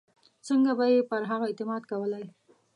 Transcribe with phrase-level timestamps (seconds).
[0.47, 2.25] څنګه به یې پر هغه اعتماد کولای.